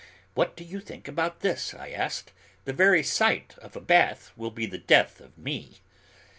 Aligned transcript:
"What 0.33 0.55
do 0.55 0.63
you 0.63 0.79
think 0.79 1.07
about 1.07 1.41
this?" 1.41 1.75
I 1.75 1.91
asked. 1.91 2.31
"The 2.65 2.73
very 2.73 3.03
sight 3.03 3.53
of 3.59 3.75
a 3.75 3.79
bath 3.79 4.31
will 4.35 4.49
be 4.49 4.65
the 4.65 4.79
death 4.79 5.19
of 5.21 5.37
me." 5.37 5.81